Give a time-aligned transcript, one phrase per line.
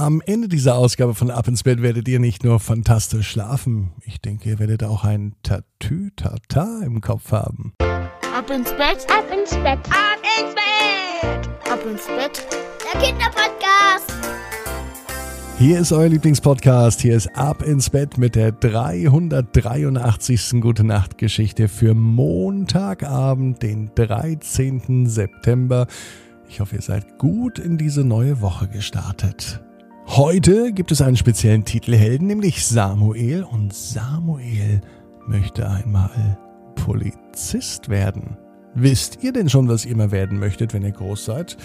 [0.00, 4.18] Am Ende dieser Ausgabe von Ab ins Bett werdet ihr nicht nur fantastisch schlafen, ich
[4.18, 7.74] denke, ihr werdet auch ein Tatü-Tata im Kopf haben.
[7.80, 12.46] Ab ins Bett, ab ins Bett, ab ins Bett, ab ins Bett,
[12.82, 14.10] der Kinderpodcast.
[15.58, 17.02] Hier ist euer Lieblingspodcast.
[17.02, 20.62] Hier ist Ab ins Bett mit der 383.
[20.62, 25.04] Gute Nacht Geschichte für Montagabend, den 13.
[25.04, 25.86] September.
[26.48, 29.60] Ich hoffe, ihr seid gut in diese neue Woche gestartet.
[30.16, 33.44] Heute gibt es einen speziellen Titelhelden, nämlich Samuel.
[33.44, 34.80] Und Samuel
[35.28, 36.36] möchte einmal
[36.74, 38.36] Polizist werden.
[38.74, 41.56] Wisst ihr denn schon, was ihr mal werden möchtet, wenn ihr groß seid?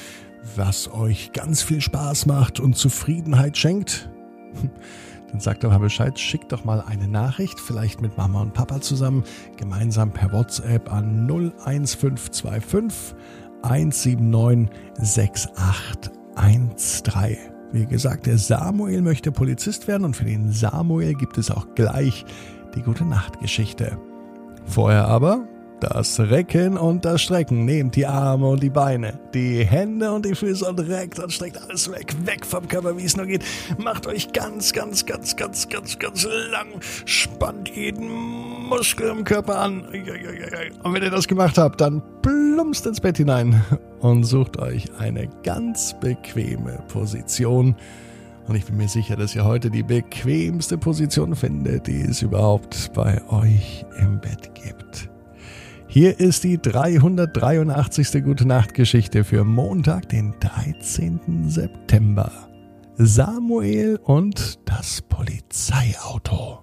[0.56, 4.12] Was euch ganz viel Spaß macht und Zufriedenheit schenkt?
[5.32, 8.80] Dann sagt doch mal Bescheid, schickt doch mal eine Nachricht, vielleicht mit Mama und Papa
[8.80, 9.24] zusammen,
[9.58, 13.16] gemeinsam per WhatsApp an 01525
[13.64, 14.70] 179
[15.02, 17.55] 6813.
[17.76, 22.24] Wie gesagt, der Samuel möchte Polizist werden und für den Samuel gibt es auch gleich
[22.74, 23.98] die gute Nachtgeschichte.
[24.66, 25.46] Vorher aber
[25.82, 27.66] das Recken und das Strecken.
[27.66, 31.62] Nehmt die Arme und die Beine, die Hände und die Füße und reckt und streckt
[31.62, 33.44] alles weg, weg vom Körper, wie es nur geht.
[33.78, 36.80] Macht euch ganz, ganz, ganz, ganz, ganz, ganz lang.
[37.04, 38.10] Spannt jeden
[38.70, 39.82] Muskel im Körper an.
[39.82, 43.62] Und wenn ihr das gemacht habt, dann plumpst ins Bett hinein
[44.06, 47.76] und sucht euch eine ganz bequeme Position.
[48.48, 52.92] Und ich bin mir sicher, dass ihr heute die bequemste Position findet, die es überhaupt
[52.94, 55.10] bei euch im Bett gibt.
[55.88, 58.24] Hier ist die 383.
[58.24, 61.50] Gute Nacht Geschichte für Montag, den 13.
[61.50, 62.32] September.
[62.98, 66.60] Samuel und das Polizeiauto.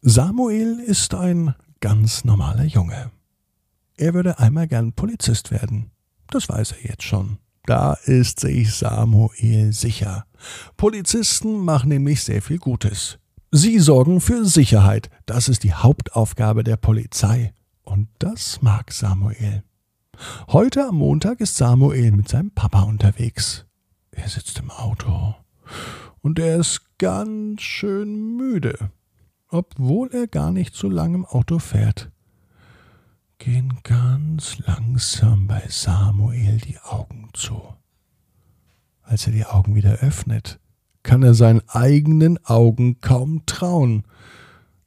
[0.00, 3.12] Samuel ist ein ganz normaler Junge.
[4.02, 5.92] Er würde einmal gern Polizist werden.
[6.26, 7.38] Das weiß er jetzt schon.
[7.66, 10.26] Da ist sich Samuel sicher.
[10.76, 13.20] Polizisten machen nämlich sehr viel Gutes.
[13.52, 15.08] Sie sorgen für Sicherheit.
[15.24, 17.54] Das ist die Hauptaufgabe der Polizei.
[17.84, 19.62] Und das mag Samuel.
[20.48, 23.66] Heute am Montag ist Samuel mit seinem Papa unterwegs.
[24.10, 25.36] Er sitzt im Auto.
[26.22, 28.90] Und er ist ganz schön müde
[29.52, 32.10] obwohl er gar nicht so lang im Auto fährt.
[33.44, 37.60] Gehen ganz langsam bei Samuel die Augen zu.
[39.02, 40.60] Als er die Augen wieder öffnet,
[41.02, 44.04] kann er seinen eigenen Augen kaum trauen,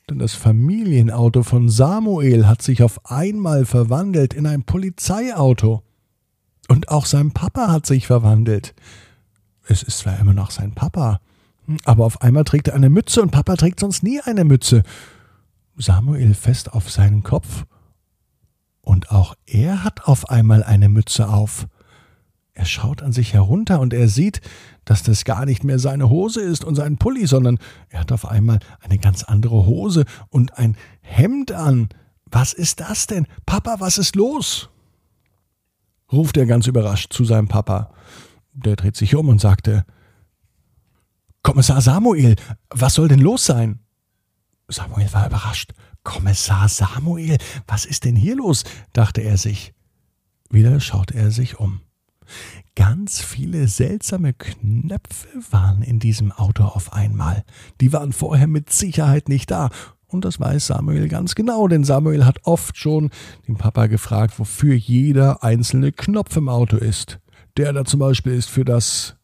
[0.09, 5.83] denn das Familienauto von Samuel hat sich auf einmal verwandelt in ein Polizeiauto.
[6.69, 8.73] Und auch sein Papa hat sich verwandelt.
[9.67, 11.19] Es ist zwar immer noch sein Papa,
[11.83, 14.83] aber auf einmal trägt er eine Mütze und Papa trägt sonst nie eine Mütze.
[15.75, 17.65] Samuel fest auf seinen Kopf.
[18.85, 21.67] Und auch er hat auf einmal eine Mütze auf.
[22.53, 24.39] Er schaut an sich herunter und er sieht,
[24.85, 27.57] dass das gar nicht mehr seine Hose ist und sein Pulli, sondern
[27.89, 31.89] er hat auf einmal eine ganz andere Hose und ein Hemd an.
[32.25, 33.27] Was ist das denn?
[33.45, 34.69] Papa, was ist los?
[36.11, 37.91] ruft er ganz überrascht zu seinem Papa.
[38.53, 39.83] Der dreht sich um und sagte,
[41.41, 42.35] Kommissar Samuel,
[42.69, 43.79] was soll denn los sein?
[44.67, 45.73] Samuel war überrascht.
[46.03, 47.37] Kommissar Samuel,
[47.67, 48.63] was ist denn hier los?
[48.93, 49.73] dachte er sich.
[50.49, 51.81] Wieder schaute er sich um.
[52.75, 57.43] Ganz viele seltsame Knöpfe waren in diesem Auto auf einmal.
[57.81, 59.69] Die waren vorher mit Sicherheit nicht da.
[60.07, 63.09] Und das weiß Samuel ganz genau, denn Samuel hat oft schon
[63.47, 67.19] den Papa gefragt, wofür jeder einzelne Knopf im Auto ist.
[67.57, 69.15] Der da zum Beispiel ist für das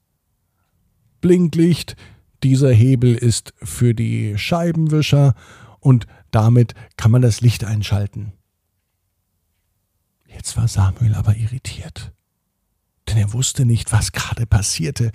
[1.19, 1.96] Blinklicht,
[2.44, 5.35] dieser Hebel ist für die Scheibenwischer
[5.79, 8.34] und damit kann man das Licht einschalten.
[10.28, 12.13] Jetzt war Samuel aber irritiert,
[13.07, 15.12] denn er wusste nicht, was gerade passierte.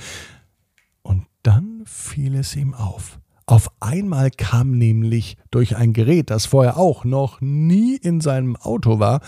[1.02, 3.18] Und dann fiel es ihm auf.
[3.46, 8.98] Auf einmal kam nämlich durch ein Gerät, das vorher auch noch nie in seinem Auto
[8.98, 9.20] war,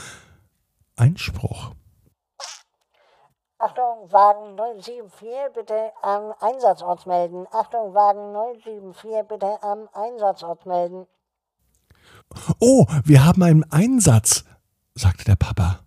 [0.96, 1.74] ein Spruch.
[3.60, 7.44] Achtung, Wagen 074, bitte am Einsatzort melden.
[7.50, 8.32] Achtung, Wagen
[8.62, 11.06] 074, bitte am Einsatzort melden.
[12.60, 14.44] Oh, wir haben einen Einsatz,
[14.94, 15.80] sagte der Papa.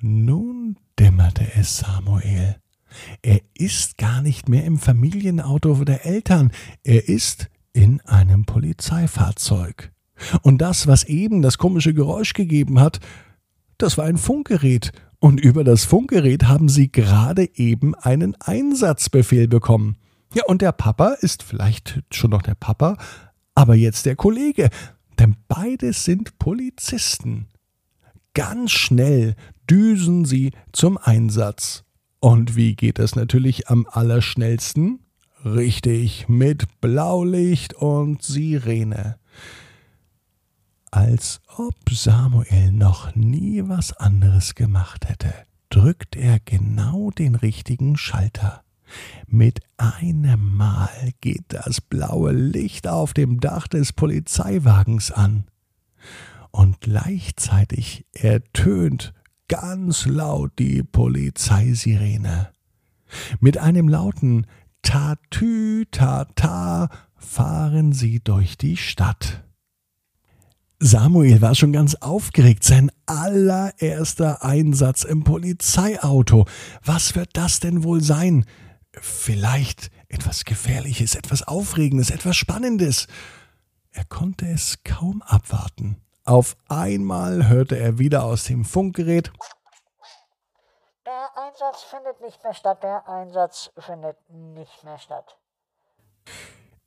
[0.00, 2.56] Nun dämmerte es Samuel.
[3.20, 6.50] Er ist gar nicht mehr im Familienauto der Eltern,
[6.82, 9.92] er ist in einem Polizeifahrzeug.
[10.40, 13.00] Und das, was eben das komische Geräusch gegeben hat,
[13.78, 14.92] das war ein Funkgerät,
[15.24, 19.96] und über das Funkgerät haben sie gerade eben einen Einsatzbefehl bekommen.
[20.34, 22.98] Ja, und der Papa ist vielleicht schon noch der Papa,
[23.54, 24.68] aber jetzt der Kollege.
[25.18, 27.46] Denn beide sind Polizisten.
[28.34, 29.34] Ganz schnell
[29.70, 31.84] düsen sie zum Einsatz.
[32.20, 35.00] Und wie geht das natürlich am allerschnellsten?
[35.42, 39.16] Richtig, mit Blaulicht und Sirene.
[40.94, 45.34] Als ob Samuel noch nie was anderes gemacht hätte,
[45.68, 48.62] drückt er genau den richtigen Schalter.
[49.26, 55.46] Mit einem Mal geht das blaue Licht auf dem Dach des Polizeiwagens an.
[56.52, 59.14] Und gleichzeitig ertönt
[59.48, 62.50] ganz laut die Polizeisirene.
[63.40, 64.46] Mit einem lauten
[64.82, 69.43] Tatü Tata fahren sie durch die Stadt.
[70.86, 72.62] Samuel war schon ganz aufgeregt.
[72.62, 76.44] Sein allererster Einsatz im Polizeiauto.
[76.84, 78.44] Was wird das denn wohl sein?
[78.92, 83.06] Vielleicht etwas Gefährliches, etwas Aufregendes, etwas Spannendes.
[83.92, 86.02] Er konnte es kaum abwarten.
[86.26, 89.32] Auf einmal hörte er wieder aus dem Funkgerät
[91.06, 95.38] Der Einsatz findet nicht mehr statt, der Einsatz findet nicht mehr statt.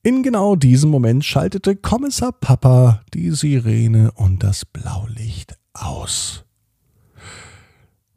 [0.07, 6.45] In genau diesem Moment schaltete Kommissar Papa die Sirene und das Blaulicht aus.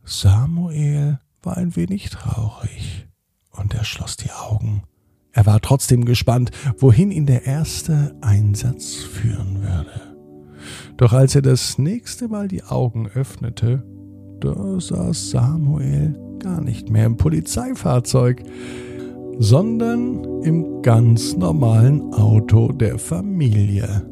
[0.05, 3.09] Samuel war ein wenig traurig
[3.51, 4.85] und er schloss die Augen.
[5.33, 10.17] Er war trotzdem gespannt, wohin ihn der erste Einsatz führen würde.
[10.97, 13.83] Doch als er das nächste Mal die Augen öffnete,
[14.39, 18.45] da saß Samuel gar nicht mehr im Polizeifahrzeug,
[19.41, 24.07] sondern im ganz normalen Auto der Familie.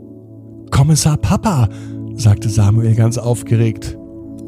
[0.71, 1.69] Kommissar Papa,
[2.15, 3.99] sagte Samuel ganz aufgeregt.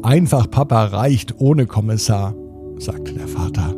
[0.01, 2.35] Einfach Papa reicht ohne Kommissar,
[2.79, 3.75] sagte der Vater.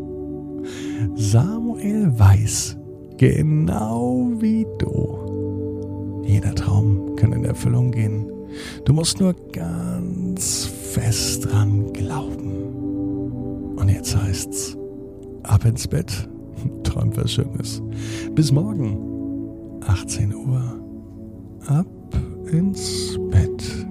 [1.15, 2.77] Samuel weiß,
[3.17, 6.23] genau wie du.
[6.25, 8.31] Jeder Traum kann in Erfüllung gehen.
[8.85, 13.75] Du musst nur ganz fest dran glauben.
[13.75, 14.77] Und jetzt heißt's,
[15.43, 16.29] ab ins Bett,
[16.83, 17.81] träum was Schönes.
[18.33, 20.79] Bis morgen, 18 Uhr,
[21.67, 21.87] ab
[22.51, 23.87] ins Bett.